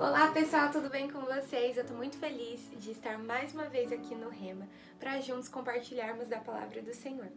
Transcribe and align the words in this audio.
Olá 0.00 0.30
pessoal, 0.30 0.70
tudo 0.70 0.88
bem 0.88 1.10
com 1.10 1.20
vocês? 1.20 1.76
Eu 1.76 1.86
tô 1.86 1.92
muito 1.92 2.16
feliz 2.16 2.70
de 2.78 2.92
estar 2.92 3.18
mais 3.18 3.52
uma 3.52 3.66
vez 3.66 3.92
aqui 3.92 4.14
no 4.14 4.30
Rema 4.30 4.66
para 4.98 5.20
juntos 5.20 5.46
compartilharmos 5.46 6.26
da 6.26 6.38
palavra 6.38 6.80
do 6.80 6.94
Senhor. 6.94 7.28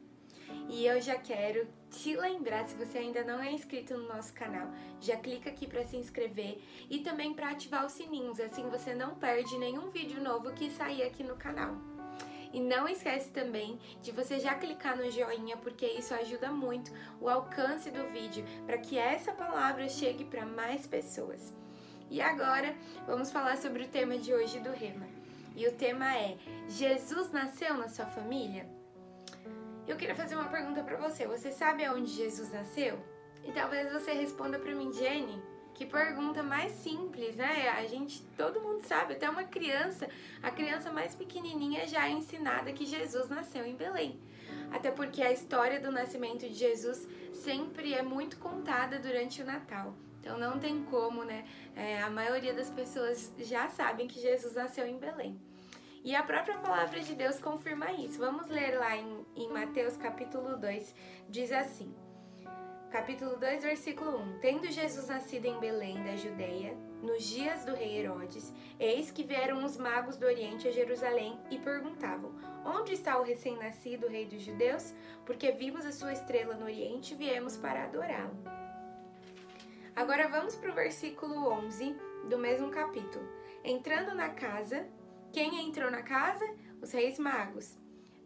E 0.70 0.86
eu 0.86 1.02
já 1.02 1.15
quero 1.15 1.68
te 1.91 2.15
lembrar, 2.15 2.63
se 2.63 2.76
você 2.76 2.99
ainda 2.99 3.21
não 3.21 3.41
é 3.41 3.52
inscrito 3.52 3.97
no 3.97 4.07
nosso 4.07 4.31
canal, 4.34 4.70
já 5.02 5.18
clica 5.18 5.49
aqui 5.49 5.68
para 5.68 5.84
se 5.84 5.97
inscrever 5.97 6.57
e 6.89 6.99
também 6.99 7.34
para 7.34 7.49
ativar 7.49 7.86
os 7.86 7.91
sininhos, 7.91 8.39
assim 8.39 8.70
você 8.70 8.95
não 8.95 9.16
perde 9.16 9.57
nenhum 9.57 9.89
vídeo 9.89 10.23
novo 10.23 10.54
que 10.54 10.71
sair 10.71 11.04
aqui 11.04 11.21
no 11.21 11.36
canal. 11.36 11.75
E 12.54 12.61
não 12.61 12.88
esquece 12.88 13.30
também 13.32 13.77
de 14.02 14.14
você 14.14 14.39
já 14.39 14.55
clicar 14.55 14.95
no 14.95 15.11
joinha, 15.11 15.57
porque 15.57 15.86
isso 15.86 16.14
ajuda 16.14 16.50
muito 16.50 16.93
o 17.20 17.27
alcance 17.27 17.91
do 17.91 18.09
vídeo 18.14 18.45
para 18.66 18.77
que 18.77 18.98
essa 18.98 19.34
palavra 19.34 19.89
chegue 19.89 20.23
para 20.23 20.45
mais 20.45 20.88
pessoas. 20.88 21.61
E 22.09 22.21
agora 22.21 22.75
vamos 23.07 23.31
falar 23.31 23.57
sobre 23.57 23.83
o 23.83 23.87
tema 23.87 24.18
de 24.18 24.33
hoje 24.33 24.59
do 24.59 24.71
Rema. 24.71 25.07
E 25.55 25.68
o 25.68 25.71
tema 25.73 26.15
é: 26.15 26.37
Jesus 26.68 27.32
nasceu 27.32 27.75
na 27.75 27.87
sua 27.87 28.05
família? 28.05 28.68
Eu 29.87 29.97
queria 29.97 30.15
fazer 30.15 30.36
uma 30.36 30.47
pergunta 30.47 30.83
para 30.83 30.97
você. 30.97 31.28
Você 31.28 31.51
sabe 31.51 31.83
aonde 31.83 32.11
Jesus 32.11 32.52
nasceu? 32.52 32.97
E 33.44 33.52
talvez 33.52 33.92
você 33.92 34.14
responda 34.14 34.58
para 34.58 34.73
mim, 34.73 34.92
Jenny. 34.94 35.42
Que 35.73 35.86
pergunta 35.86 36.44
mais 36.44 36.72
simples, 36.72 37.36
né? 37.36 37.67
A 37.69 37.86
gente, 37.88 38.22
todo 38.38 38.61
mundo 38.61 38.86
sabe, 38.86 39.14
até 39.14 39.28
uma 39.28 39.44
criança, 39.44 40.08
a 40.42 40.52
criança 40.52 40.92
mais 40.92 41.16
pequenininha 41.16 41.88
já 41.88 42.08
é 42.08 42.11
ensinada 42.11 42.72
que 42.72 42.86
Jesus 42.86 43.28
nasceu 43.28 43.66
em 43.66 43.75
Belém. 43.75 44.20
Até 44.72 44.92
porque 44.92 45.22
a 45.22 45.31
história 45.31 45.80
do 45.80 45.92
nascimento 45.92 46.47
de 46.47 46.53
Jesus 46.53 47.08
sempre 47.33 47.94
é 47.94 48.03
muito 48.03 48.38
contada 48.38 49.00
durante 49.00 49.42
o 49.42 49.45
Natal. 49.45 49.95
Então 50.23 50.38
não 50.39 50.58
tem 50.58 50.81
como, 50.86 51.25
né? 51.25 51.45
É, 51.75 52.02
a 52.02 52.09
maioria 52.09 52.53
das 52.53 52.69
pessoas 52.69 53.33
já 53.39 53.67
sabem 53.67 54.08
que 54.08 54.22
Jesus 54.22 54.55
nasceu 54.55 54.88
em 54.88 54.97
Belém. 54.97 55.38
E 56.02 56.16
a 56.16 56.23
própria 56.23 56.58
palavra 56.59 57.02
de 57.02 57.14
Deus 57.14 57.39
confirma 57.39 57.92
isso. 57.92 58.20
Vamos 58.20 58.48
ler 58.48 58.78
lá 58.80 58.95
em, 58.95 59.25
em 59.36 59.50
Mateus 59.50 59.98
capítulo 59.98 60.56
2, 60.56 60.95
diz 61.28 61.52
assim. 61.52 61.94
Capítulo 62.89 63.36
2, 63.36 63.64
versículo 63.64 64.17
1. 64.17 64.39
Tendo 64.39 64.72
Jesus 64.72 65.09
nascido 65.09 65.45
em 65.45 65.59
Belém 65.59 66.02
da 66.03 66.16
Judeia, 66.16 66.73
nos 67.02 67.23
dias 67.23 67.66
do 67.66 67.76
rei 67.76 67.98
Herodes, 67.98 68.53
eis 68.80 69.11
que 69.11 69.23
vieram 69.23 69.66
os 69.66 69.76
magos 69.76 70.16
do 70.16 70.26
Oriente 70.26 70.70
a 70.70 70.72
Jerusalém 70.72 71.38
e 71.52 71.58
perguntavam: 71.58 72.31
Onde 72.64 72.94
está 72.94 73.20
o 73.20 73.23
recém-nascido 73.23 74.08
rei 74.08 74.26
dos 74.26 74.42
judeus? 74.42 74.94
Porque 75.26 75.52
vimos 75.52 75.86
a 75.86 75.92
sua 75.92 76.14
estrela 76.14 76.55
no 76.55 76.66
Oriente 76.66 77.14
e 77.14 77.17
viemos 77.17 77.58
para 77.58 77.83
adorá-lo. 77.83 78.62
Agora 79.95 80.27
vamos 80.27 80.55
para 80.55 80.72
o 80.72 80.73
versículo 80.73 81.47
11 81.47 81.95
do 82.27 82.39
mesmo 82.39 82.72
capítulo. 82.72 83.23
Entrando 83.63 84.16
na 84.16 84.30
casa, 84.30 84.88
quem 85.31 85.67
entrou 85.67 85.91
na 85.91 86.02
casa? 86.02 86.44
Os 86.81 86.91
reis 86.91 87.19
magos. 87.19 87.77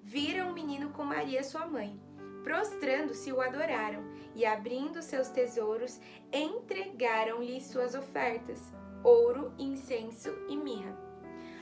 Viram 0.01 0.49
o 0.49 0.53
menino 0.53 0.91
com 0.91 1.03
Maria, 1.03 1.43
sua 1.43 1.67
mãe. 1.67 1.99
Prostrando-se, 2.41 3.33
o 3.33 3.41
adoraram 3.41 4.01
e, 4.33 4.45
abrindo 4.45 5.01
seus 5.01 5.27
tesouros, 5.27 5.99
entregaram-lhe 6.31 7.59
suas 7.59 7.95
ofertas: 7.95 8.71
ouro, 9.03 9.53
incenso 9.59 10.29
e 10.47 10.55
mirra. 10.55 10.97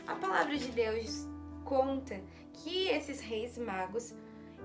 A 0.05 0.13
palavra 0.13 0.55
de 0.55 0.69
Deus 0.69 1.27
conta 1.63 2.21
que 2.53 2.89
esses 2.89 3.21
reis 3.21 3.57
magos, 3.57 4.13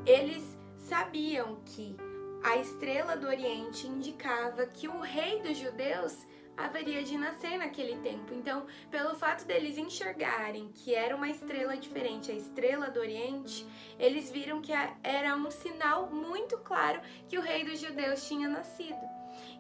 eles 0.05 0.59
sabiam 0.77 1.63
que 1.65 1.97
a 2.43 2.57
estrela 2.57 3.17
do 3.17 3.27
Oriente 3.27 3.87
indicava 3.87 4.67
que 4.67 4.89
o 4.89 5.01
rei 5.01 5.43
dos 5.43 5.59
judeus 5.59 6.27
haveria 6.57 7.03
de 7.03 7.17
nascer 7.17 7.57
naquele 7.59 7.97
tempo. 8.01 8.35
Então, 8.35 8.67
pelo 8.91 9.15
fato 9.15 9.45
deles 9.45 9.79
enxergarem 9.79 10.71
que 10.73 10.95
era 10.95 11.17
uma 11.17 11.29
estrela 11.29 11.77
diferente, 11.77 12.31
a 12.31 12.35
estrela 12.35 12.91
do 12.91 13.01
Oriente, 13.01 13.67
eles 13.99 14.31
viram 14.31 14.61
que 14.61 14.73
era 15.03 15.35
um 15.35 15.51
sinal 15.51 16.11
muito 16.11 16.59
claro 16.59 17.01
que 17.29 17.39
o 17.39 17.43
rei 17.43 17.65
dos 17.65 17.81
judeus 17.81 18.27
tinha 18.27 18.49
nascido. 18.49 19.01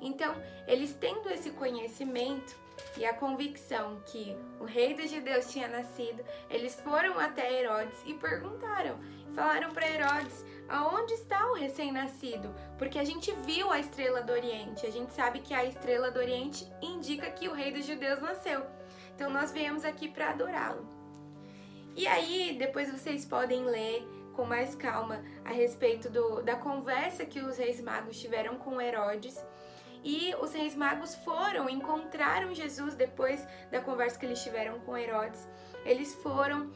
Então, 0.00 0.34
eles 0.66 0.94
tendo 0.98 1.30
esse 1.30 1.50
conhecimento 1.50 2.58
e 2.96 3.04
a 3.04 3.14
convicção 3.14 4.00
que 4.06 4.36
o 4.58 4.64
rei 4.64 4.94
dos 4.94 5.10
judeus 5.10 5.50
tinha 5.50 5.68
nascido, 5.68 6.24
eles 6.48 6.74
foram 6.80 7.18
até 7.18 7.60
Herodes 7.60 7.98
e 8.06 8.14
perguntaram, 8.14 8.98
falaram 9.34 9.70
para 9.70 9.88
Herodes: 9.88 10.44
aonde 10.70 11.14
está 11.14 11.50
o 11.50 11.54
recém-nascido? 11.54 12.54
Porque 12.78 12.98
a 12.98 13.04
gente 13.04 13.32
viu 13.44 13.70
a 13.70 13.78
estrela 13.78 14.22
do 14.22 14.32
Oriente, 14.32 14.86
a 14.86 14.90
gente 14.90 15.12
sabe 15.12 15.40
que 15.40 15.52
a 15.52 15.64
estrela 15.64 16.10
do 16.10 16.18
Oriente 16.18 16.66
indica 16.80 17.30
que 17.30 17.48
o 17.48 17.52
rei 17.52 17.72
dos 17.72 17.84
judeus 17.84 18.20
nasceu. 18.20 18.64
Então 19.14 19.28
nós 19.28 19.52
viemos 19.52 19.84
aqui 19.84 20.08
para 20.08 20.30
adorá-lo. 20.30 20.86
E 21.96 22.06
aí, 22.06 22.56
depois 22.58 22.90
vocês 22.90 23.24
podem 23.24 23.64
ler 23.64 24.06
com 24.34 24.44
mais 24.44 24.74
calma 24.74 25.22
a 25.44 25.50
respeito 25.50 26.08
do, 26.08 26.40
da 26.42 26.56
conversa 26.56 27.26
que 27.26 27.40
os 27.40 27.58
reis 27.58 27.80
magos 27.80 28.18
tiveram 28.18 28.56
com 28.56 28.80
Herodes. 28.80 29.36
E 30.02 30.34
os 30.40 30.54
reis 30.54 30.74
magos 30.74 31.14
foram, 31.16 31.68
encontraram 31.68 32.54
Jesus 32.54 32.94
depois 32.94 33.46
da 33.70 33.80
conversa 33.80 34.18
que 34.18 34.24
eles 34.24 34.42
tiveram 34.42 34.80
com 34.80 34.96
Herodes. 34.96 35.46
Eles 35.84 36.14
foram, 36.14 36.70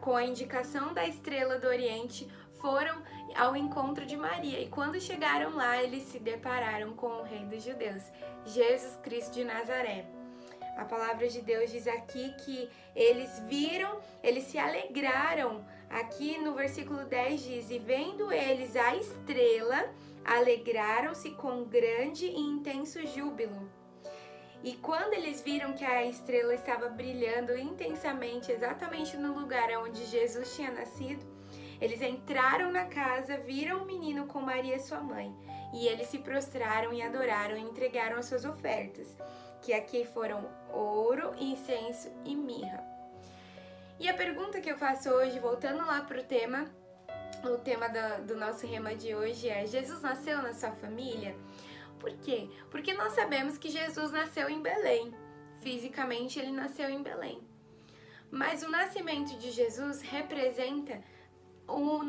com 0.00 0.16
a 0.16 0.24
indicação 0.24 0.94
da 0.94 1.06
estrela 1.06 1.58
do 1.58 1.66
Oriente, 1.66 2.26
foram 2.60 3.02
ao 3.36 3.56
encontro 3.56 4.04
de 4.06 4.16
Maria. 4.16 4.60
E 4.60 4.68
quando 4.68 5.00
chegaram 5.00 5.54
lá, 5.56 5.82
eles 5.82 6.04
se 6.04 6.18
depararam 6.18 6.94
com 6.94 7.08
o 7.08 7.22
Rei 7.22 7.44
dos 7.44 7.62
Judeus, 7.62 8.02
Jesus 8.46 8.96
Cristo 9.02 9.32
de 9.34 9.44
Nazaré. 9.44 10.06
A 10.76 10.84
palavra 10.84 11.28
de 11.28 11.42
Deus 11.42 11.70
diz 11.70 11.86
aqui 11.86 12.32
que 12.44 12.70
eles 12.94 13.38
viram, 13.48 14.00
eles 14.22 14.44
se 14.44 14.58
alegraram. 14.58 15.64
Aqui 15.90 16.38
no 16.38 16.54
versículo 16.54 17.04
10 17.04 17.42
diz: 17.42 17.70
E 17.70 17.78
vendo 17.78 18.32
eles 18.32 18.76
a 18.76 18.96
estrela, 18.96 19.92
alegraram-se 20.24 21.30
com 21.32 21.64
grande 21.64 22.26
e 22.26 22.38
intenso 22.38 23.04
júbilo. 23.06 23.70
E 24.62 24.74
quando 24.74 25.14
eles 25.14 25.40
viram 25.40 25.72
que 25.72 25.84
a 25.84 26.04
estrela 26.04 26.54
estava 26.54 26.88
brilhando 26.88 27.56
intensamente 27.56 28.52
exatamente 28.52 29.16
no 29.16 29.34
lugar 29.34 29.70
onde 29.78 30.04
Jesus 30.04 30.54
tinha 30.54 30.70
nascido, 30.70 31.24
eles 31.80 32.02
entraram 32.02 32.70
na 32.70 32.84
casa, 32.84 33.38
viram 33.38 33.82
o 33.82 33.86
menino 33.86 34.26
com 34.26 34.40
Maria, 34.40 34.78
sua 34.78 35.00
mãe, 35.00 35.34
e 35.72 35.86
eles 35.86 36.08
se 36.08 36.18
prostraram 36.18 36.92
e 36.92 37.00
adoraram 37.00 37.56
e 37.56 37.60
entregaram 37.60 38.18
as 38.18 38.26
suas 38.26 38.44
ofertas, 38.44 39.16
que 39.62 39.72
aqui 39.72 40.04
foram 40.04 40.48
ouro, 40.72 41.32
incenso 41.38 42.10
e 42.24 42.36
mirra. 42.36 42.84
E 43.98 44.08
a 44.08 44.14
pergunta 44.14 44.60
que 44.60 44.70
eu 44.70 44.78
faço 44.78 45.10
hoje, 45.10 45.38
voltando 45.38 45.86
lá 45.86 46.02
para 46.02 46.20
o 46.20 46.24
tema, 46.24 46.66
o 47.44 47.58
tema 47.58 47.88
do, 47.88 48.26
do 48.26 48.36
nosso 48.36 48.66
rema 48.66 48.94
de 48.94 49.14
hoje 49.14 49.48
é: 49.48 49.66
Jesus 49.66 50.00
nasceu 50.02 50.42
na 50.42 50.52
sua 50.52 50.72
família? 50.72 51.36
Por 51.98 52.12
quê? 52.18 52.48
Porque 52.70 52.94
nós 52.94 53.12
sabemos 53.12 53.58
que 53.58 53.70
Jesus 53.70 54.10
nasceu 54.10 54.48
em 54.48 54.62
Belém. 54.62 55.14
Fisicamente, 55.60 56.38
ele 56.38 56.50
nasceu 56.50 56.88
em 56.88 57.02
Belém. 57.02 57.42
Mas 58.30 58.62
o 58.62 58.70
nascimento 58.70 59.36
de 59.38 59.50
Jesus 59.50 60.00
representa 60.00 61.02
o, 61.70 62.00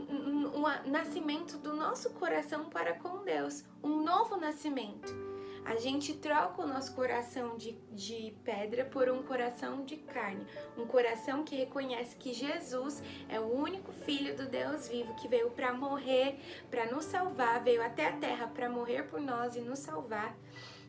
o 0.57 0.89
nascimento 0.89 1.57
do 1.57 1.75
nosso 1.75 2.11
coração 2.11 2.65
para 2.65 2.93
com 2.93 3.23
Deus, 3.23 3.63
um 3.83 4.03
novo 4.03 4.35
nascimento. 4.37 5.31
A 5.63 5.75
gente 5.75 6.13
troca 6.15 6.63
o 6.63 6.67
nosso 6.67 6.95
coração 6.95 7.55
de, 7.55 7.73
de 7.91 8.35
pedra 8.43 8.83
por 8.83 9.09
um 9.09 9.21
coração 9.21 9.85
de 9.85 9.95
carne, 9.95 10.45
um 10.75 10.87
coração 10.87 11.43
que 11.43 11.55
reconhece 11.55 12.15
que 12.15 12.33
Jesus 12.33 13.01
é 13.29 13.39
o 13.39 13.43
único 13.43 13.91
Filho 13.91 14.35
do 14.35 14.47
Deus 14.47 14.87
vivo 14.87 15.13
que 15.15 15.27
veio 15.27 15.51
para 15.51 15.71
morrer, 15.71 16.39
para 16.69 16.91
nos 16.91 17.05
salvar, 17.05 17.63
veio 17.63 17.83
até 17.83 18.07
a 18.07 18.17
terra 18.17 18.47
para 18.47 18.69
morrer 18.69 19.03
por 19.03 19.21
nós 19.21 19.55
e 19.55 19.61
nos 19.61 19.79
salvar 19.79 20.35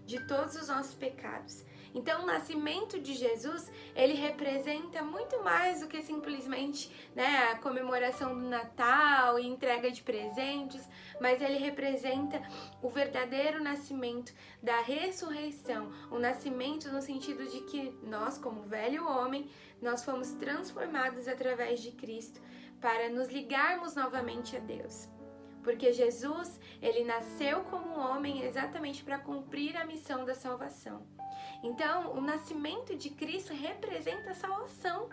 de 0.06 0.26
todos 0.26 0.56
os 0.56 0.68
nossos 0.68 0.94
pecados. 0.94 1.64
Então, 1.94 2.22
o 2.22 2.26
nascimento 2.26 2.98
de 2.98 3.14
Jesus, 3.14 3.70
ele 3.94 4.14
representa 4.14 5.02
muito 5.02 5.42
mais 5.42 5.80
do 5.80 5.88
que 5.88 6.02
simplesmente 6.02 6.90
né, 7.14 7.50
a 7.50 7.58
comemoração 7.58 8.34
do 8.34 8.48
Natal 8.48 9.38
e 9.38 9.46
entrega 9.46 9.90
de 9.90 10.02
presentes, 10.02 10.88
mas 11.20 11.42
ele 11.42 11.58
representa 11.58 12.42
o 12.82 12.88
verdadeiro 12.88 13.62
nascimento 13.62 14.32
da 14.62 14.80
ressurreição, 14.80 15.92
o 16.10 16.18
nascimento 16.18 16.90
no 16.90 17.02
sentido 17.02 17.46
de 17.46 17.60
que 17.60 17.94
nós, 18.02 18.38
como 18.38 18.62
velho 18.62 19.06
homem, 19.06 19.50
nós 19.80 20.04
fomos 20.04 20.32
transformados 20.32 21.28
através 21.28 21.80
de 21.80 21.92
Cristo 21.92 22.40
para 22.80 23.10
nos 23.10 23.28
ligarmos 23.28 23.94
novamente 23.94 24.56
a 24.56 24.60
Deus 24.60 25.08
porque 25.62 25.92
Jesus, 25.92 26.58
ele 26.80 27.04
nasceu 27.04 27.62
como 27.62 27.96
homem 27.96 28.44
exatamente 28.44 29.04
para 29.04 29.18
cumprir 29.18 29.76
a 29.76 29.86
missão 29.86 30.24
da 30.24 30.34
salvação. 30.34 31.06
Então, 31.62 32.12
o 32.12 32.20
nascimento 32.20 32.96
de 32.96 33.10
Cristo 33.10 33.52
representa 33.54 34.30
a 34.30 34.34
salvação. 34.34 35.08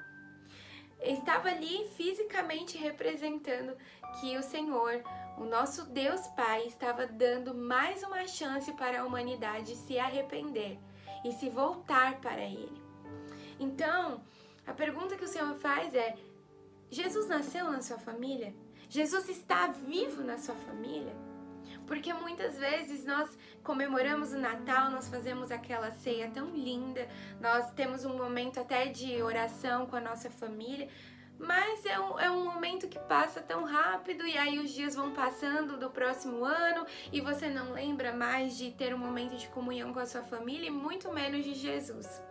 Estava 1.02 1.50
ali 1.50 1.88
fisicamente 1.96 2.78
representando 2.78 3.78
que 4.20 4.36
o 4.38 4.44
Senhor, 4.44 5.04
o 5.38 5.46
nosso 5.46 5.86
Deus 5.86 6.28
Pai, 6.30 6.66
estava 6.66 7.06
dando 7.06 7.54
mais 7.54 8.04
uma 8.04 8.28
chance 8.28 8.72
para 8.74 9.02
a 9.02 9.06
humanidade 9.06 9.76
se 9.76 9.98
arrepender 9.98 10.78
e 11.24 11.32
se 11.32 11.50
voltar 11.50 12.20
para 12.20 12.42
Ele. 12.42 12.82
Então, 13.60 14.22
a 14.66 14.74
pergunta 14.74 15.16
que 15.16 15.24
o 15.24 15.28
Senhor 15.28 15.56
faz 15.56 15.94
é: 15.94 16.18
Jesus 16.90 17.28
nasceu 17.28 17.72
na 17.72 17.82
sua 17.82 18.00
família? 18.00 18.54
Jesus 18.90 19.30
está 19.30 19.68
vivo 19.68 20.24
na 20.24 20.38
sua 20.38 20.56
família? 20.56 21.29
Porque 21.90 22.14
muitas 22.14 22.56
vezes 22.56 23.04
nós 23.04 23.36
comemoramos 23.64 24.32
o 24.32 24.38
Natal, 24.38 24.92
nós 24.92 25.10
fazemos 25.10 25.50
aquela 25.50 25.90
ceia 25.90 26.30
tão 26.30 26.52
linda, 26.52 27.08
nós 27.42 27.72
temos 27.72 28.06
um 28.06 28.16
momento 28.16 28.60
até 28.60 28.86
de 28.86 29.20
oração 29.24 29.88
com 29.88 29.96
a 29.96 30.00
nossa 30.00 30.30
família, 30.30 30.88
mas 31.40 31.84
é 31.88 32.00
um, 32.00 32.20
é 32.20 32.30
um 32.30 32.46
momento 32.46 32.88
que 32.88 33.00
passa 33.00 33.42
tão 33.42 33.64
rápido 33.64 34.28
e 34.28 34.38
aí 34.38 34.60
os 34.60 34.70
dias 34.70 34.94
vão 34.94 35.14
passando 35.14 35.78
do 35.78 35.90
próximo 35.90 36.46
ano 36.46 36.86
e 37.12 37.20
você 37.22 37.50
não 37.50 37.74
lembra 37.74 38.14
mais 38.14 38.56
de 38.56 38.70
ter 38.70 38.94
um 38.94 39.00
momento 39.00 39.36
de 39.36 39.48
comunhão 39.48 39.92
com 39.92 40.00
a 40.00 40.06
sua 40.06 40.22
família 40.22 40.68
e 40.68 40.72
muito 40.72 41.12
menos 41.12 41.44
de 41.44 41.56
Jesus. 41.56 42.29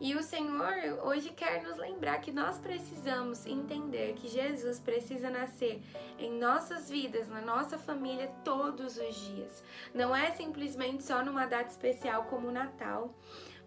E 0.00 0.14
o 0.14 0.22
Senhor 0.22 1.00
hoje 1.02 1.30
quer 1.30 1.60
nos 1.64 1.76
lembrar 1.76 2.20
que 2.20 2.30
nós 2.30 2.56
precisamos 2.58 3.44
entender 3.44 4.14
que 4.14 4.28
Jesus 4.28 4.78
precisa 4.78 5.28
nascer 5.28 5.82
em 6.16 6.38
nossas 6.38 6.88
vidas, 6.88 7.26
na 7.28 7.40
nossa 7.40 7.76
família, 7.76 8.30
todos 8.44 8.96
os 8.96 9.14
dias. 9.16 9.62
Não 9.92 10.14
é 10.14 10.30
simplesmente 10.30 11.02
só 11.02 11.24
numa 11.24 11.46
data 11.46 11.68
especial 11.68 12.26
como 12.26 12.46
o 12.46 12.52
Natal, 12.52 13.12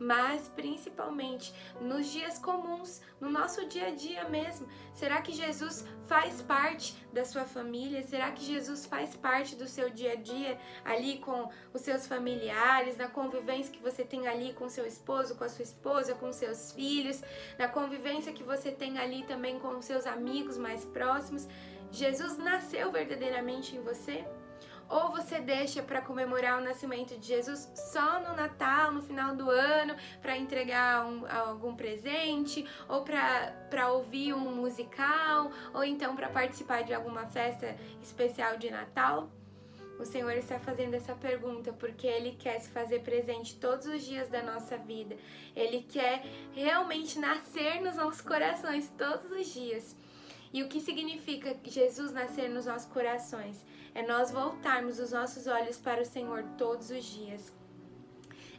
mas 0.01 0.49
principalmente 0.55 1.53
nos 1.79 2.07
dias 2.07 2.39
comuns, 2.39 3.01
no 3.19 3.29
nosso 3.29 3.67
dia 3.67 3.89
a 3.89 3.91
dia 3.91 4.27
mesmo. 4.27 4.67
Será 4.95 5.21
que 5.21 5.31
Jesus 5.31 5.85
faz 6.07 6.41
parte 6.41 6.97
da 7.13 7.23
sua 7.23 7.43
família? 7.43 8.01
Será 8.01 8.31
que 8.31 8.43
Jesus 8.43 8.83
faz 8.83 9.15
parte 9.15 9.55
do 9.55 9.67
seu 9.67 9.91
dia 9.91 10.13
a 10.13 10.15
dia 10.15 10.59
ali 10.83 11.19
com 11.19 11.47
os 11.71 11.81
seus 11.81 12.07
familiares, 12.07 12.97
na 12.97 13.07
convivência 13.07 13.71
que 13.71 13.79
você 13.79 14.03
tem 14.03 14.27
ali 14.27 14.53
com 14.53 14.67
seu 14.67 14.87
esposo, 14.87 15.35
com 15.35 15.43
a 15.43 15.49
sua 15.49 15.61
esposa, 15.61 16.15
com 16.15 16.33
seus 16.33 16.71
filhos, 16.71 17.21
na 17.59 17.67
convivência 17.67 18.33
que 18.33 18.43
você 18.43 18.71
tem 18.71 18.97
ali 18.97 19.23
também 19.25 19.59
com 19.59 19.77
os 19.77 19.85
seus 19.85 20.07
amigos 20.07 20.57
mais 20.57 20.83
próximos? 20.83 21.47
Jesus 21.91 22.39
nasceu 22.39 22.91
verdadeiramente 22.91 23.75
em 23.75 23.81
você? 23.81 24.25
Ou 24.91 25.09
você 25.09 25.39
deixa 25.39 25.81
para 25.81 26.01
comemorar 26.01 26.59
o 26.59 26.63
nascimento 26.63 27.17
de 27.17 27.25
Jesus 27.25 27.71
só 27.73 28.19
no 28.19 28.35
Natal, 28.35 28.91
no 28.91 29.01
final 29.01 29.33
do 29.33 29.49
ano, 29.49 29.95
para 30.21 30.37
entregar 30.37 31.05
um, 31.05 31.25
algum 31.25 31.73
presente, 31.73 32.67
ou 32.89 33.01
para 33.01 33.89
ouvir 33.89 34.33
um 34.33 34.53
musical, 34.53 35.49
ou 35.73 35.81
então 35.81 36.13
para 36.13 36.27
participar 36.27 36.83
de 36.83 36.93
alguma 36.93 37.25
festa 37.25 37.73
especial 38.01 38.57
de 38.57 38.69
Natal? 38.69 39.29
O 39.97 40.05
Senhor 40.05 40.31
está 40.31 40.59
fazendo 40.59 40.95
essa 40.95 41.13
pergunta 41.13 41.71
porque 41.71 42.07
Ele 42.07 42.31
quer 42.31 42.59
se 42.59 42.69
fazer 42.69 42.99
presente 42.99 43.55
todos 43.55 43.85
os 43.85 44.03
dias 44.03 44.27
da 44.27 44.43
nossa 44.43 44.75
vida. 44.75 45.15
Ele 45.55 45.83
quer 45.83 46.23
realmente 46.53 47.17
nascer 47.17 47.79
nos 47.79 47.95
nossos 47.95 48.19
corações 48.19 48.91
todos 48.97 49.31
os 49.31 49.47
dias. 49.53 49.95
E 50.53 50.61
o 50.61 50.67
que 50.67 50.81
significa 50.81 51.55
Jesus 51.63 52.11
nascer 52.11 52.49
nos 52.49 52.65
nossos 52.65 52.91
corações? 52.91 53.65
É 53.95 54.05
nós 54.05 54.31
voltarmos 54.31 54.99
os 54.99 55.11
nossos 55.11 55.47
olhos 55.47 55.77
para 55.77 56.01
o 56.01 56.05
Senhor 56.05 56.43
todos 56.57 56.91
os 56.91 57.03
dias. 57.05 57.53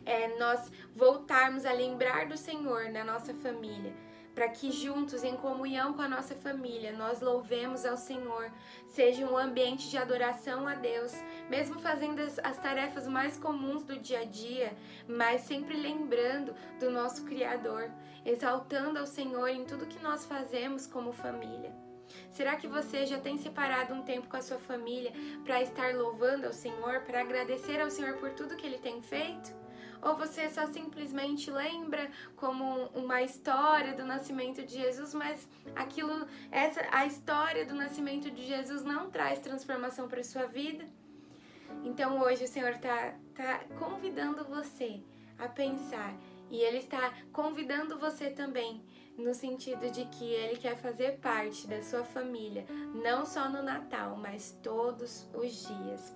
É 0.05 0.37
nós 0.39 0.73
voltarmos 0.97 1.67
a 1.67 1.73
lembrar 1.73 2.27
do 2.27 2.37
Senhor 2.37 2.91
na 2.91 3.05
nossa 3.05 3.35
família, 3.35 3.95
para 4.35 4.49
que 4.49 4.73
juntos, 4.73 5.23
em 5.23 5.37
comunhão 5.37 5.93
com 5.93 6.01
a 6.01 6.09
nossa 6.09 6.35
família, 6.35 6.93
nós 6.93 7.21
louvemos 7.21 7.85
ao 7.85 7.97
Senhor, 7.97 8.51
seja 8.89 9.27
um 9.27 9.37
ambiente 9.37 9.91
de 9.91 9.99
adoração 9.99 10.67
a 10.67 10.75
Deus, 10.75 11.13
mesmo 11.51 11.79
fazendo 11.79 12.21
as, 12.21 12.39
as 12.39 12.59
tarefas 12.59 13.07
mais 13.07 13.37
comuns 13.37 13.85
do 13.85 13.99
dia 13.99 14.21
a 14.21 14.25
dia, 14.25 14.75
mas 15.07 15.43
sempre 15.43 15.77
lembrando 15.77 16.55
do 16.81 16.91
nosso 16.91 17.25
Criador, 17.25 17.91
exaltando 18.25 18.99
ao 18.99 19.07
Senhor 19.07 19.49
em 19.49 19.65
tudo 19.65 19.87
que 19.87 20.03
nós 20.03 20.25
fazemos 20.25 20.87
como 20.87 21.13
família. 21.13 21.82
Será 22.31 22.57
que 22.57 22.67
você 22.67 23.07
já 23.07 23.19
tem 23.19 23.37
separado 23.39 23.95
um 23.95 24.03
tempo 24.03 24.29
com 24.29 24.37
a 24.37 24.43
sua 24.43 24.59
família 24.59 25.13
para 25.45 25.63
estar 25.63 25.95
louvando 25.95 26.47
ao 26.47 26.53
Senhor, 26.53 27.01
para 27.03 27.21
agradecer 27.21 27.81
ao 27.81 27.91
Senhor 27.91 28.17
por 28.17 28.31
tudo 28.31 28.57
que 28.57 28.67
ele 28.67 28.79
tem 28.79 29.03
feito? 29.03 29.53
Ou 30.03 30.17
você 30.17 30.51
só 30.51 30.67
simplesmente 30.67 31.49
lembra 31.49 32.11
como 32.35 32.87
uma 32.87 33.23
história 33.23 33.95
do 33.95 34.05
nascimento 34.05 34.61
de 34.65 34.73
Jesus, 34.73 35.15
mas 35.15 35.49
aquilo, 35.77 36.27
essa, 36.51 36.85
a 36.91 37.07
história 37.07 37.65
do 37.65 37.75
nascimento 37.75 38.29
de 38.29 38.45
Jesus 38.45 38.83
não 38.83 39.11
traz 39.11 39.39
transformação 39.39 40.09
para 40.09 40.25
sua 40.25 40.47
vida? 40.47 40.85
Então 41.85 42.21
hoje 42.21 42.45
o 42.45 42.49
Senhor 42.49 42.73
está 42.73 43.15
tá 43.35 43.61
convidando 43.79 44.45
você 44.45 45.01
a 45.39 45.49
pensar 45.49 46.15
e 46.51 46.61
Ele 46.61 46.79
está 46.79 47.13
convidando 47.33 47.97
você 47.97 48.29
também 48.29 48.83
no 49.17 49.35
sentido 49.35 49.91
de 49.91 50.05
que 50.07 50.25
ele 50.25 50.57
quer 50.57 50.77
fazer 50.77 51.19
parte 51.19 51.67
da 51.67 51.83
sua 51.83 52.05
família, 52.05 52.65
não 52.95 53.25
só 53.25 53.49
no 53.49 53.63
Natal, 53.63 54.17
mas 54.17 54.57
todos 54.63 55.27
os 55.35 55.67
dias. 55.67 56.13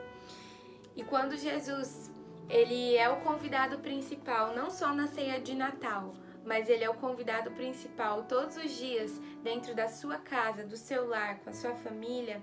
E 0.94 1.04
quando 1.04 1.36
Jesus, 1.36 2.10
ele 2.48 2.96
é 2.96 3.08
o 3.08 3.20
convidado 3.20 3.78
principal, 3.78 4.54
não 4.54 4.70
só 4.70 4.92
na 4.94 5.06
ceia 5.06 5.40
de 5.40 5.54
Natal, 5.54 6.14
mas 6.44 6.70
ele 6.70 6.84
é 6.84 6.88
o 6.88 6.94
convidado 6.94 7.50
principal 7.50 8.22
todos 8.24 8.56
os 8.56 8.70
dias 8.72 9.20
dentro 9.42 9.74
da 9.74 9.88
sua 9.88 10.18
casa, 10.18 10.64
do 10.64 10.76
seu 10.76 11.08
lar, 11.08 11.40
com 11.40 11.50
a 11.50 11.52
sua 11.52 11.74
família. 11.74 12.40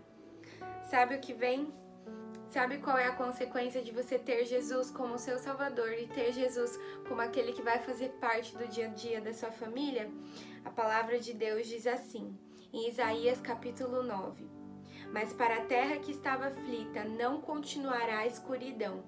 Sabe 0.84 1.16
o 1.16 1.20
que 1.20 1.34
vem? 1.34 1.74
Sabe 2.54 2.78
qual 2.78 3.00
é 3.00 3.08
a 3.08 3.16
consequência 3.16 3.82
de 3.82 3.92
você 3.92 4.20
ter 4.20 4.46
Jesus 4.46 4.92
como 4.92 5.18
seu 5.18 5.40
Salvador 5.40 5.92
e 5.94 6.06
ter 6.06 6.32
Jesus 6.32 6.80
como 7.08 7.20
aquele 7.20 7.52
que 7.52 7.64
vai 7.64 7.80
fazer 7.80 8.10
parte 8.22 8.56
do 8.56 8.68
dia 8.68 8.86
a 8.86 8.90
dia 8.90 9.20
da 9.20 9.34
sua 9.34 9.52
família? 9.52 10.08
A 10.64 10.70
palavra 10.70 11.20
de 11.20 11.34
Deus 11.34 11.66
diz 11.66 11.88
assim, 11.88 12.38
em 12.72 12.88
Isaías 12.88 13.42
capítulo 13.42 14.04
9: 14.04 14.48
Mas 15.12 15.34
para 15.34 15.58
a 15.58 15.66
terra 15.66 15.98
que 15.98 16.12
estava 16.12 16.46
aflita 16.46 17.04
não 17.04 17.42
continuará 17.42 18.20
a 18.20 18.28
escuridão 18.28 19.04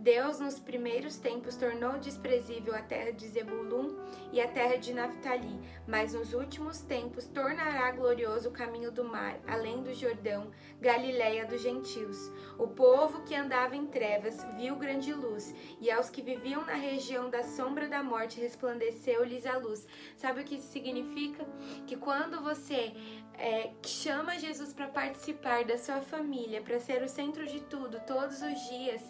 Deus, 0.00 0.40
nos 0.40 0.58
primeiros 0.58 1.18
tempos, 1.18 1.56
tornou 1.56 1.98
desprezível 1.98 2.74
a 2.74 2.80
terra 2.80 3.12
de 3.12 3.28
Zebulun 3.28 3.98
e 4.32 4.40
a 4.40 4.48
terra 4.48 4.76
de 4.76 4.94
Naphtali, 4.94 5.60
mas 5.86 6.14
nos 6.14 6.32
últimos 6.32 6.80
tempos 6.80 7.26
tornará 7.26 7.90
glorioso 7.92 8.48
o 8.48 8.52
caminho 8.52 8.90
do 8.90 9.04
mar, 9.04 9.38
além 9.46 9.82
do 9.82 9.92
Jordão, 9.92 10.50
Galiléia 10.80 11.44
dos 11.44 11.60
gentios. 11.60 12.32
O 12.58 12.66
povo 12.66 13.24
que 13.24 13.34
andava 13.34 13.76
em 13.76 13.86
trevas 13.86 14.42
viu 14.56 14.74
grande 14.76 15.12
luz, 15.12 15.54
e 15.78 15.90
aos 15.90 16.08
que 16.08 16.22
viviam 16.22 16.64
na 16.64 16.76
região 16.76 17.28
da 17.28 17.42
sombra 17.42 17.86
da 17.86 18.02
morte 18.02 18.40
resplandeceu-lhes 18.40 19.44
a 19.44 19.58
luz. 19.58 19.86
Sabe 20.16 20.40
o 20.40 20.44
que 20.44 20.54
isso 20.54 20.72
significa? 20.72 21.44
Que 21.86 21.98
quando 21.98 22.40
você 22.40 22.94
é, 23.34 23.70
chama 23.84 24.38
Jesus 24.38 24.72
para 24.72 24.88
participar 24.88 25.64
da 25.66 25.76
sua 25.76 26.00
família, 26.00 26.62
para 26.62 26.80
ser 26.80 27.02
o 27.02 27.08
centro 27.08 27.44
de 27.44 27.60
tudo, 27.60 28.00
todos 28.06 28.40
os 28.40 28.68
dias, 28.70 29.02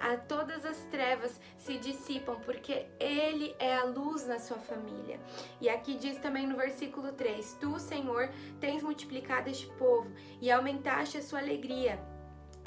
a 0.00 0.16
todas 0.16 0.64
as 0.64 0.78
trevas 0.86 1.40
se 1.56 1.78
dissipam, 1.78 2.38
porque 2.40 2.86
Ele 2.98 3.54
é 3.58 3.74
a 3.76 3.84
luz 3.84 4.26
na 4.26 4.38
sua 4.38 4.58
família. 4.58 5.20
E 5.60 5.68
aqui 5.68 5.96
diz 5.96 6.18
também 6.18 6.46
no 6.46 6.56
versículo 6.56 7.12
3: 7.12 7.56
Tu, 7.60 7.78
Senhor, 7.78 8.30
tens 8.60 8.82
multiplicado 8.82 9.48
este 9.48 9.66
povo 9.74 10.10
e 10.40 10.50
aumentaste 10.50 11.18
a 11.18 11.22
sua 11.22 11.40
alegria 11.40 11.98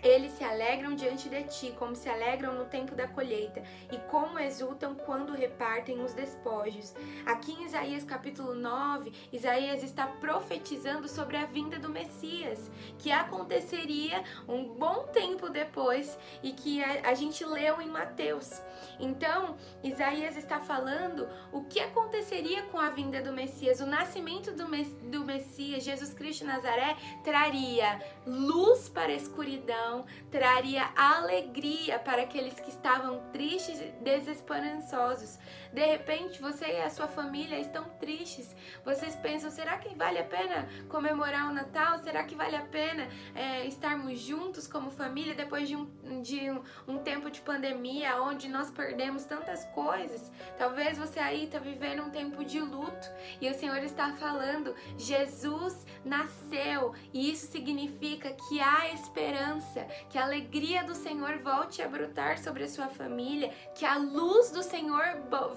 eles 0.04 0.32
se 0.34 0.44
alegram 0.44 0.96
diante 0.96 1.30
de 1.30 1.44
ti, 1.44 1.76
como 1.78 1.96
se 1.96 2.10
alegram 2.10 2.54
no 2.54 2.66
tempo 2.66 2.96
da 2.96 3.08
colheita, 3.08 3.62
e 3.92 3.98
como 4.10 4.40
exultam 4.40 4.96
quando 4.96 5.34
repartem 5.34 6.02
os 6.02 6.14
despojos. 6.14 6.94
Aqui 7.26 7.54
em 7.54 7.66
Isaías 7.66 8.04
capítulo 8.04 8.56
9, 8.56 9.12
Isaías 9.32 9.84
está 9.84 10.08
profetizando 10.08 11.08
sobre 11.08 11.38
a 11.38 11.46
vinda 11.46 11.78
do 11.78 11.90
Messias, 11.90 12.72
que 12.98 13.12
aconteceria 13.12 14.24
um 14.48 14.74
bom 14.74 15.08
tempo 15.14 15.50
depois 15.50 16.18
e 16.42 16.52
que 16.52 16.84
a, 16.84 17.14
gente 17.14 17.46
leu 17.46 17.82
em 17.82 17.88
Mateus. 17.88 18.62
Então, 19.00 19.58
Isaías 19.84 20.38
está 20.38 20.60
falando 20.60 21.28
o 21.52 21.64
que 21.66 21.80
aconteceria 21.80 22.64
com 22.64 22.80
a 22.80 22.90
vinda 22.90 23.22
do 23.22 23.32
Messias, 23.32 23.80
o 23.82 23.86
nascimento 23.86 24.52
do, 24.52 24.66
do 25.10 25.26
Messias, 25.26 25.84
Jesus 25.84 26.14
Cristo 26.14 26.40
de 26.40 26.46
Nazaré, 26.46 26.96
traria 27.24 28.00
luz 28.26 28.90
para 28.90 29.12
a 29.12 29.16
escuridão 29.16 29.91
traria 30.30 30.90
alegria 30.96 32.00
para 32.00 32.24
aqueles 32.24 32.60
que 32.60 32.70
estavam 32.70 33.20
tristes 33.32 33.80
e 33.80 33.92
desesperançosos. 34.02 35.38
De 35.74 35.86
repente, 35.86 36.42
você 36.42 36.66
e 36.66 36.82
a 36.82 36.90
sua 36.90 37.08
família 37.08 37.60
estão 37.60 37.86
tristes. 38.00 38.56
Vocês 38.84 39.16
pensam: 39.16 39.50
será 39.50 39.78
que 39.78 39.94
vale 39.96 40.20
a 40.20 40.24
pena 40.24 40.68
comemorar 40.90 41.50
o 41.50 41.54
Natal? 41.54 42.00
Será 42.00 42.24
que 42.24 42.36
vale 42.36 42.56
a 42.56 42.66
pena 42.66 43.08
é, 43.36 43.66
estarmos 43.66 44.20
juntos 44.20 44.68
como 44.68 44.92
família 44.92 45.34
depois 45.34 45.68
de, 45.68 45.76
um, 45.76 46.22
de 46.22 46.52
um, 46.52 46.62
um 46.88 46.98
tempo 46.98 47.30
de 47.30 47.42
pandemia 47.42 48.22
onde 48.22 48.48
nós 48.48 48.70
perdemos 48.70 49.26
tantas 49.26 49.66
coisas? 49.68 50.32
Talvez 50.58 50.98
você 50.98 51.20
aí 51.20 51.46
está 51.46 51.60
vivendo 51.60 52.04
um 52.04 52.10
tempo 52.10 52.44
de 52.44 52.60
luto 52.60 53.08
e 53.40 53.50
o 53.50 53.54
Senhor 53.54 53.84
está 53.84 54.14
falando: 54.14 54.76
Jesus 54.98 55.86
nasceu 56.04 56.94
e 57.14 57.32
isso 57.32 57.48
significa 57.48 58.32
que 58.34 58.60
há 58.60 58.94
esperança 58.94 59.81
que 60.10 60.18
a 60.18 60.24
alegria 60.24 60.84
do 60.84 60.96
Senhor 60.96 61.38
volte 61.40 61.82
a 61.82 61.88
brotar 61.88 62.38
sobre 62.38 62.64
a 62.64 62.70
sua 62.70 62.88
família, 62.88 63.50
que 63.76 63.86
a 63.86 63.98
luz 63.98 64.52
do 64.52 64.64
Senhor 64.64 65.04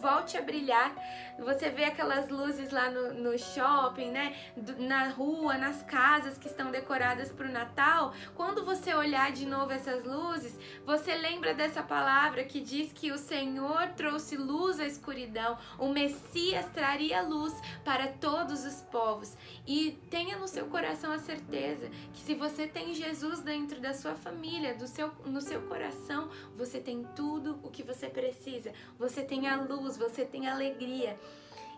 volte 0.00 0.36
a 0.36 0.42
brilhar. 0.42 0.94
Você 1.38 1.70
vê 1.70 1.84
aquelas 1.84 2.28
luzes 2.28 2.70
lá 2.70 2.90
no, 2.90 3.14
no 3.14 3.38
shopping, 3.38 4.10
né? 4.10 4.36
Na 4.78 5.08
rua, 5.08 5.56
nas 5.58 5.82
casas 5.82 6.38
que 6.38 6.46
estão 6.46 6.70
decoradas 6.70 7.32
para 7.32 7.48
o 7.48 7.52
Natal. 7.52 8.14
Quando 8.34 8.64
você 8.64 8.94
olhar 8.94 9.32
de 9.32 9.46
novo 9.46 9.72
essas 9.72 10.04
luzes, 10.04 10.58
você 10.84 11.14
lembra 11.14 11.54
dessa 11.54 11.82
palavra 11.82 12.44
que 12.44 12.60
diz 12.60 12.92
que 12.92 13.10
o 13.10 13.18
Senhor 13.18 13.88
trouxe 13.96 14.36
luz 14.36 14.78
à 14.78 14.86
escuridão, 14.86 15.58
o 15.78 15.88
Messias 15.88 16.66
traria 16.72 17.22
luz 17.22 17.52
para 17.84 18.08
todos 18.08 18.64
os 18.64 18.80
povos. 18.82 19.36
E 19.66 19.92
tenha 20.10 20.36
no 20.36 20.48
seu 20.48 20.66
coração 20.66 21.12
a 21.12 21.18
certeza 21.18 21.88
que 22.12 22.20
se 22.20 22.34
você 22.34 22.66
tem 22.66 22.94
Jesus 22.94 23.40
dentro 23.40 23.80
da 23.80 23.92
sua 23.92 24.13
família, 24.16 24.74
do 24.74 24.86
seu, 24.86 25.10
no 25.24 25.40
seu 25.40 25.62
coração, 25.62 26.28
você 26.56 26.80
tem 26.80 27.04
tudo 27.16 27.58
o 27.62 27.70
que 27.70 27.82
você 27.82 28.08
precisa. 28.08 28.72
Você 28.98 29.22
tem 29.22 29.48
a 29.48 29.60
luz, 29.60 29.96
você 29.96 30.24
tem 30.24 30.48
a 30.48 30.54
alegria. 30.54 31.18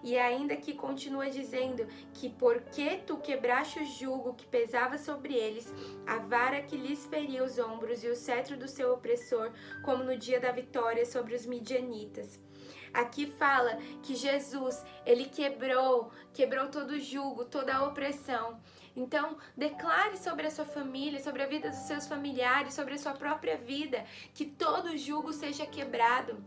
E 0.03 0.17
ainda 0.19 0.57
que 0.57 0.75
continua 0.75 1.29
dizendo 1.29 1.87
que 2.15 2.29
porque 2.29 2.99
tu 2.99 3.17
quebraste 3.17 3.81
o 3.81 3.87
jugo 3.87 4.35
que 4.35 4.47
pesava 4.47 4.99
sobre 4.99 5.35
eles, 5.35 5.73
a 6.07 6.19
vara 6.19 6.63
que 6.63 6.77
lhes 6.77 7.07
feria 7.07 7.43
os 7.43 7.59
ombros 7.59 8.05
e 8.05 8.09
o 8.09 8.15
cetro 8.15 8.57
do 8.57 8.69
seu 8.69 8.93
opressor, 8.93 9.51
como 9.85 10.05
no 10.05 10.17
dia 10.17 10.39
da 10.39 10.53
vitória 10.53 11.05
sobre 11.05 11.35
os 11.35 11.47
midianitas. 11.47 12.39
Aqui 12.93 13.27
fala 13.27 13.79
que 14.03 14.15
Jesus, 14.15 14.85
ele 15.05 15.27
quebrou, 15.27 16.11
quebrou 16.33 16.69
todo 16.69 16.91
o 16.93 17.01
jugo, 17.01 17.45
toda 17.45 17.75
a 17.75 17.85
opressão. 17.85 18.61
Então, 18.95 19.37
declare 19.55 20.17
sobre 20.17 20.47
a 20.47 20.51
sua 20.51 20.65
família, 20.65 21.21
sobre 21.21 21.43
a 21.43 21.47
vida 21.47 21.69
dos 21.69 21.81
seus 21.81 22.07
familiares, 22.07 22.73
sobre 22.73 22.95
a 22.95 22.99
sua 22.99 23.13
própria 23.13 23.59
vida, 23.59 24.05
que 24.33 24.47
todo 24.47 24.97
jugo 24.97 25.33
seja 25.33 25.67
quebrado 25.67 26.43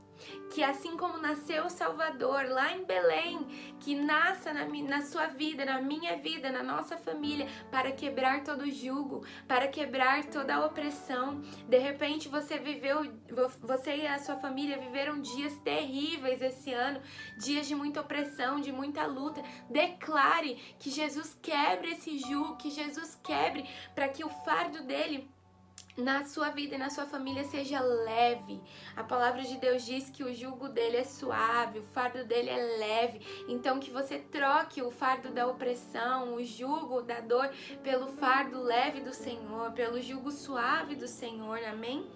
que 0.49 0.63
assim 0.63 0.97
como 0.97 1.17
nasceu 1.17 1.65
o 1.65 1.69
Salvador 1.69 2.45
lá 2.49 2.75
em 2.75 2.83
Belém, 2.83 3.39
que 3.79 3.95
nasça 3.95 4.51
na, 4.51 4.65
na 4.65 5.01
sua 5.01 5.27
vida, 5.27 5.63
na 5.63 5.81
minha 5.81 6.17
vida, 6.17 6.51
na 6.51 6.63
nossa 6.63 6.97
família, 6.97 7.47
para 7.71 7.91
quebrar 7.91 8.43
todo 8.43 8.69
jugo, 8.69 9.23
para 9.47 9.67
quebrar 9.67 10.25
toda 10.25 10.55
a 10.55 10.65
opressão. 10.65 11.41
De 11.67 11.77
repente 11.77 12.27
você 12.27 12.57
viveu, 12.57 13.11
você 13.61 13.97
e 13.97 14.07
a 14.07 14.19
sua 14.19 14.35
família 14.37 14.77
viveram 14.77 15.21
dias 15.21 15.57
terríveis 15.59 16.28
esse 16.41 16.73
ano, 16.73 17.01
dias 17.37 17.67
de 17.67 17.75
muita 17.75 18.01
opressão, 18.01 18.59
de 18.59 18.71
muita 18.71 19.05
luta. 19.05 19.41
Declare 19.69 20.55
que 20.79 20.89
Jesus 20.89 21.37
quebre 21.41 21.91
esse 21.91 22.17
jugo, 22.19 22.57
que 22.57 22.69
Jesus 22.69 23.19
quebre, 23.23 23.67
para 23.95 24.09
que 24.09 24.23
o 24.23 24.29
fardo 24.29 24.83
dele 24.83 25.29
na 25.99 26.23
sua 26.25 26.49
vida 26.49 26.75
e 26.75 26.77
na 26.77 26.89
sua 26.89 27.05
família 27.05 27.43
seja 27.43 27.79
leve. 27.79 28.61
A 28.95 29.03
palavra 29.03 29.41
de 29.41 29.57
Deus 29.57 29.85
diz 29.85 30.09
que 30.09 30.23
o 30.23 30.33
jugo 30.33 30.69
dele 30.69 30.97
é 30.97 31.03
suave, 31.03 31.79
o 31.79 31.83
fardo 31.83 32.23
dele 32.23 32.49
é 32.49 32.77
leve. 32.77 33.45
Então 33.47 33.79
que 33.79 33.91
você 33.91 34.17
troque 34.17 34.81
o 34.81 34.91
fardo 34.91 35.29
da 35.29 35.47
opressão, 35.47 36.35
o 36.35 36.43
jugo 36.43 37.01
da 37.01 37.19
dor 37.19 37.49
pelo 37.83 38.07
fardo 38.07 38.61
leve 38.61 39.01
do 39.01 39.13
Senhor, 39.13 39.71
pelo 39.71 40.01
jugo 40.01 40.31
suave 40.31 40.95
do 40.95 41.07
Senhor. 41.07 41.59
Amém? 41.63 42.07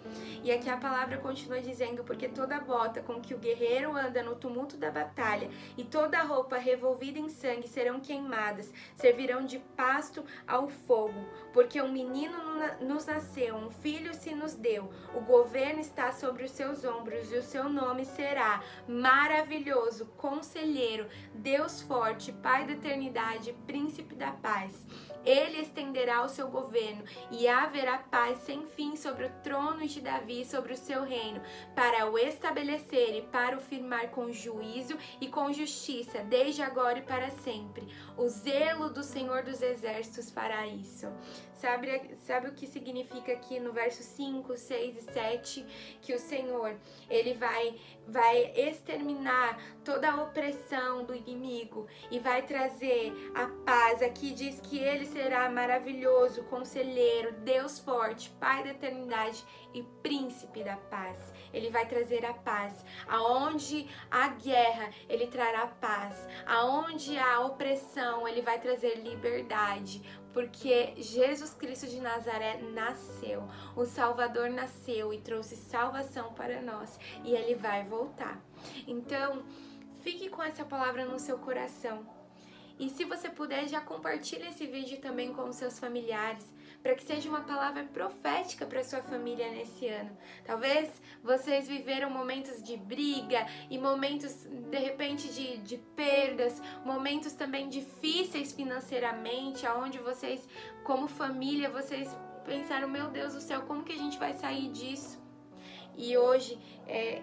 E 0.43 0.51
aqui 0.51 0.69
a 0.69 0.77
palavra 0.77 1.17
continua 1.17 1.61
dizendo: 1.61 2.03
porque 2.03 2.27
toda 2.27 2.59
bota 2.59 3.01
com 3.01 3.21
que 3.21 3.33
o 3.33 3.39
guerreiro 3.39 3.95
anda 3.95 4.23
no 4.23 4.35
tumulto 4.35 4.77
da 4.77 4.91
batalha 4.91 5.49
e 5.77 5.83
toda 5.83 6.21
roupa 6.23 6.57
revolvida 6.57 7.19
em 7.19 7.29
sangue 7.29 7.67
serão 7.67 7.99
queimadas, 7.99 8.73
servirão 8.95 9.45
de 9.45 9.59
pasto 9.59 10.23
ao 10.47 10.67
fogo, 10.69 11.27
porque 11.51 11.81
um 11.81 11.91
menino 11.91 12.52
nos 12.82 13.05
nasceu, 13.05 13.55
um 13.55 13.70
filho 13.70 14.13
se 14.13 14.34
nos 14.34 14.53
deu, 14.53 14.91
o 15.13 15.22
governo 15.22 15.79
está 15.79 16.12
sobre 16.12 16.43
os 16.43 16.51
seus 16.51 16.84
ombros 16.84 17.32
e 17.32 17.38
o 17.38 17.43
seu 17.43 17.70
nome 17.70 18.05
será 18.05 18.62
maravilhoso, 18.88 20.05
conselheiro, 20.17 21.08
Deus 21.34 21.82
forte, 21.82 22.32
Pai 22.32 22.65
da 22.65 22.74
eternidade, 22.74 23.53
príncipe 23.65 24.15
da 24.15 24.32
paz. 24.32 24.86
Ele 25.25 25.61
estenderá 25.61 26.23
o 26.23 26.29
seu 26.29 26.49
governo 26.49 27.03
e 27.31 27.47
haverá 27.47 27.97
paz 27.97 28.39
sem 28.39 28.65
fim 28.65 28.95
sobre 28.95 29.25
o 29.25 29.31
trono 29.43 29.87
de 29.87 30.01
Davi 30.01 30.43
sobre 30.45 30.73
o 30.73 30.77
seu 30.77 31.03
reino, 31.03 31.41
para 31.75 32.09
o 32.09 32.17
estabelecer 32.17 33.15
e 33.15 33.21
para 33.21 33.57
o 33.57 33.61
firmar 33.61 34.09
com 34.09 34.31
juízo 34.31 34.97
e 35.19 35.27
com 35.27 35.51
justiça, 35.51 36.19
desde 36.19 36.61
agora 36.61 36.99
e 36.99 37.01
para 37.01 37.29
sempre. 37.29 37.87
O 38.17 38.27
zelo 38.27 38.89
do 38.89 39.03
Senhor 39.03 39.43
dos 39.43 39.61
Exércitos 39.61 40.29
fará 40.29 40.67
isso. 40.67 41.07
Sabe, 41.53 42.17
sabe 42.27 42.49
o 42.49 42.53
que 42.53 42.67
significa 42.67 43.31
aqui 43.31 43.57
no 43.57 43.71
verso 43.71 44.03
5, 44.03 44.57
6 44.57 44.97
e 44.97 45.01
7? 45.13 45.65
Que 46.01 46.13
o 46.13 46.19
Senhor, 46.19 46.75
ele 47.09 47.35
vai, 47.35 47.79
vai 48.05 48.51
exterminar 48.53 49.57
toda 49.83 50.11
a 50.11 50.23
opressão 50.23 51.05
do 51.05 51.15
inimigo 51.15 51.87
e 52.11 52.19
vai 52.19 52.41
trazer 52.41 53.13
a 53.33 53.47
paz. 53.65 54.01
Aqui 54.01 54.33
diz 54.33 54.59
que 54.59 54.77
ele 54.77 55.05
será 55.13 55.48
maravilhoso, 55.48 56.43
conselheiro, 56.46 57.34
Deus 57.34 57.77
forte, 57.77 58.32
Pai 58.39 58.63
da 58.63 58.72
eternidade 58.72 59.46
e 59.74 59.84
príncipe 60.01 60.63
da 60.63 60.75
paz. 60.75 61.17
Ele 61.53 61.70
vai 61.70 61.88
trazer 61.88 62.25
a 62.25 62.34
paz. 62.34 62.84
Aonde 63.08 63.88
há 64.10 64.27
guerra, 64.29 64.89
ele 65.08 65.27
trará 65.27 65.67
paz. 65.67 66.27
Aonde 66.48 67.17
há 67.17 67.41
opressão, 67.41 68.27
ele 68.27 68.41
vai 68.41 68.60
trazer 68.60 68.96
liberdade 68.96 70.01
porque 70.34 70.96
Jesus 70.98 71.53
Cristo 71.53 71.86
de 71.86 72.00
Nazaré 72.01 72.60
nasceu, 72.74 73.48
o 73.75 73.86
Salvador 73.86 74.50
nasceu 74.50 75.13
e 75.13 75.20
trouxe 75.20 75.55
salvação 75.55 76.34
para 76.34 76.60
nós 76.60 77.00
e 77.24 77.36
ele 77.36 77.53
vai 77.53 77.84
voltar. 77.84 78.41
Então, 78.88 79.43
fique 80.01 80.29
com 80.29 80.41
essa 80.41 80.65
palavra 80.65 81.05
no 81.05 81.20
seu 81.20 81.38
coração. 81.38 82.22
E 82.79 82.89
se 82.89 83.05
você 83.05 83.29
puder, 83.29 83.67
já 83.67 83.79
compartilhe 83.79 84.47
esse 84.47 84.65
vídeo 84.65 84.99
também 84.99 85.33
com 85.33 85.43
os 85.43 85.55
seus 85.55 85.79
familiares 85.79 86.51
para 86.83 86.95
que 86.95 87.03
seja 87.03 87.29
uma 87.29 87.41
palavra 87.41 87.85
profética 87.85 88.65
para 88.65 88.83
sua 88.83 89.01
família 89.01 89.49
nesse 89.51 89.87
ano. 89.87 90.15
Talvez 90.43 91.01
vocês 91.23 91.65
viveram 91.65 92.09
momentos 92.09 92.61
de 92.61 92.75
briga 92.75 93.47
e 93.69 93.77
momentos 93.77 94.45
de 94.45 94.77
repente 94.77 95.31
de, 95.33 95.57
de 95.59 95.77
perdas, 95.95 96.61
momentos 96.83 97.31
também 97.31 97.69
difíceis 97.69 98.51
financeiramente, 98.51 99.65
aonde 99.65 99.97
vocês, 99.99 100.45
como 100.83 101.07
família, 101.07 101.69
vocês 101.69 102.15
pensaram, 102.45 102.89
meu 102.89 103.09
Deus 103.09 103.33
do 103.33 103.39
céu, 103.39 103.61
como 103.61 103.83
que 103.83 103.93
a 103.93 103.97
gente 103.97 104.19
vai 104.19 104.33
sair 104.33 104.69
disso? 104.69 105.23
E 105.95 106.17
hoje, 106.17 106.59
é, 106.85 107.21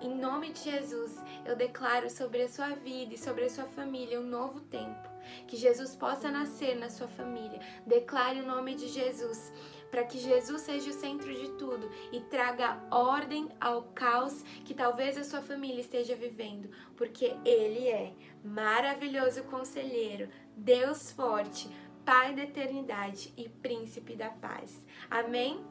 em 0.00 0.14
nome 0.14 0.52
de 0.52 0.60
Jesus, 0.60 1.16
eu 1.44 1.56
declaro 1.56 2.08
sobre 2.08 2.42
a 2.42 2.48
sua 2.48 2.70
vida 2.70 3.14
e 3.14 3.18
sobre 3.18 3.44
a 3.44 3.50
sua 3.50 3.64
família 3.64 4.20
um 4.20 4.26
novo 4.26 4.60
tempo. 4.60 5.08
Que 5.46 5.56
Jesus 5.56 5.94
possa 5.94 6.30
nascer 6.30 6.76
na 6.76 6.88
sua 6.88 7.08
família. 7.08 7.60
Declare 7.86 8.40
o 8.40 8.46
nome 8.46 8.74
de 8.74 8.88
Jesus 8.88 9.52
para 9.90 10.04
que 10.04 10.18
Jesus 10.18 10.62
seja 10.62 10.90
o 10.90 10.92
centro 10.92 11.32
de 11.34 11.48
tudo 11.52 11.90
e 12.12 12.20
traga 12.20 12.78
ordem 12.90 13.48
ao 13.60 13.84
caos 13.94 14.42
que 14.64 14.74
talvez 14.74 15.16
a 15.16 15.24
sua 15.24 15.40
família 15.40 15.80
esteja 15.80 16.14
vivendo, 16.14 16.70
porque 16.96 17.36
Ele 17.44 17.88
é 17.88 18.12
maravilhoso 18.44 19.44
conselheiro, 19.44 20.28
Deus 20.56 21.10
forte, 21.10 21.68
Pai 22.04 22.34
da 22.34 22.42
eternidade 22.42 23.34
e 23.36 23.48
Príncipe 23.48 24.16
da 24.16 24.30
paz. 24.30 24.82
Amém? 25.10 25.62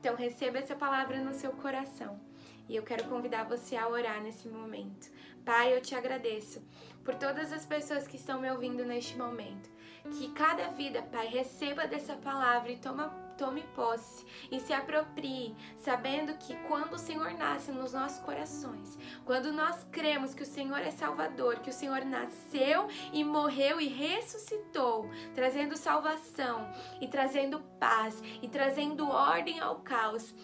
Então 0.00 0.14
receba 0.14 0.58
essa 0.58 0.76
palavra 0.76 1.18
no 1.22 1.32
seu 1.32 1.52
coração. 1.52 2.27
E 2.68 2.76
eu 2.76 2.82
quero 2.82 3.04
convidar 3.04 3.44
você 3.44 3.76
a 3.76 3.88
orar 3.88 4.22
nesse 4.22 4.48
momento. 4.48 5.10
Pai, 5.44 5.74
eu 5.74 5.80
te 5.80 5.94
agradeço 5.94 6.62
por 7.02 7.14
todas 7.14 7.52
as 7.54 7.64
pessoas 7.64 8.06
que 8.06 8.16
estão 8.16 8.38
me 8.38 8.50
ouvindo 8.50 8.84
neste 8.84 9.16
momento. 9.16 9.70
Que 10.10 10.30
cada 10.32 10.68
vida, 10.68 11.00
Pai, 11.02 11.26
receba 11.26 11.86
dessa 11.86 12.14
palavra 12.14 12.70
e 12.70 12.76
toma, 12.76 13.08
tome 13.38 13.62
posse 13.74 14.26
e 14.50 14.60
se 14.60 14.74
aproprie, 14.74 15.56
sabendo 15.78 16.34
que 16.34 16.54
quando 16.66 16.94
o 16.94 16.98
Senhor 16.98 17.32
nasce 17.32 17.72
nos 17.72 17.94
nossos 17.94 18.18
corações, 18.20 18.98
quando 19.24 19.52
nós 19.52 19.86
cremos 19.90 20.34
que 20.34 20.42
o 20.42 20.46
Senhor 20.46 20.80
é 20.80 20.90
Salvador, 20.90 21.60
que 21.60 21.70
o 21.70 21.72
Senhor 21.72 22.04
nasceu 22.04 22.86
e 23.12 23.24
morreu 23.24 23.80
e 23.80 23.88
ressuscitou, 23.88 25.08
trazendo 25.34 25.76
salvação 25.76 26.70
e 27.00 27.08
trazendo 27.08 27.60
paz 27.80 28.22
e 28.42 28.48
trazendo 28.48 29.08
ordem 29.08 29.60
ao 29.60 29.76
caos, 29.76 30.34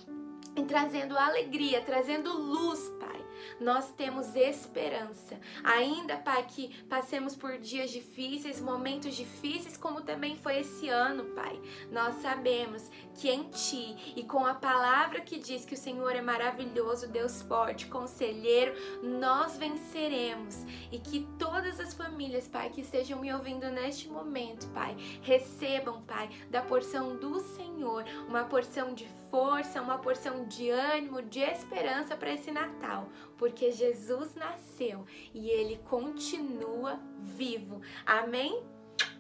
e 0.57 0.63
trazendo 0.65 1.17
alegria, 1.17 1.81
trazendo 1.81 2.33
luz, 2.33 2.89
Pai. 3.01 3.15
nós 3.61 3.91
temos 3.93 4.35
esperança. 4.35 5.39
Ainda, 5.63 6.17
Pai, 6.17 6.45
que 6.47 6.85
passemos 6.85 7.37
por 7.37 7.59
dias 7.59 7.91
difíceis, 7.91 8.61
momentos 8.61 9.15
difíceis, 9.15 9.77
como 9.77 10.03
também 10.03 10.37
foi 10.37 10.61
esse 10.61 10.89
ano, 10.89 11.25
Pai. 11.35 11.61
Nós 11.91 12.17
sabemos 12.17 12.91
que 13.15 13.29
em 13.29 13.45
Ti 13.51 14.15
e 14.17 14.23
com 14.25 14.47
a 14.47 14.55
palavra 14.55 15.21
que 15.21 15.39
diz 15.39 15.65
que 15.65 15.75
o 15.75 15.79
Senhor 15.79 16.15
é 16.15 16.21
maravilhoso, 16.21 17.09
Deus 17.09 17.43
forte, 17.43 17.87
conselheiro, 17.87 18.75
nós 19.03 19.57
venceremos. 19.57 20.65
E 20.91 20.99
que 20.99 21.27
todas 21.39 21.81
as 21.81 21.95
famílias, 21.95 22.49
Pai, 22.49 22.71
que 22.71 22.81
estejam 22.81 23.21
me 23.21 23.33
ouvindo 23.33 23.71
neste 23.71 24.09
momento, 24.09 24.69
Pai, 24.69 24.97
recebam, 25.23 26.03
Pai, 26.03 26.29
da 26.51 26.63
porção 26.63 27.17
do 27.17 27.41
Senhor, 27.41 28.05
uma 28.29 28.45
porção 28.45 28.95
de 28.95 29.07
força, 29.35 29.83
uma 29.83 29.99
porção 29.99 30.45
de 30.45 30.71
ânimo, 30.71 31.21
de 31.21 31.41
esperança 31.41 32.17
para 32.17 32.33
esse 32.33 32.53
Natal, 32.53 33.09
porque 33.37 33.73
Jesus 33.73 34.33
nasceu 34.37 35.05
e 35.35 35.51
ele 35.51 35.81
continua 35.91 37.01
vivo. 37.19 37.83
Amém? 38.07 38.63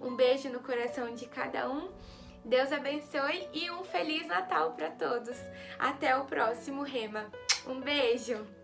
Um 0.00 0.14
beijo 0.14 0.48
no 0.50 0.60
coração 0.60 1.12
de 1.16 1.26
cada 1.26 1.68
um. 1.68 1.90
Deus 2.44 2.70
abençoe 2.70 3.48
e 3.52 3.68
um 3.72 3.82
feliz 3.82 4.24
Natal 4.28 4.74
para 4.74 4.88
todos. 4.88 5.36
Até 5.80 6.16
o 6.16 6.26
próximo 6.26 6.84
Rema. 6.84 7.26
Um 7.66 7.80
beijo! 7.80 8.63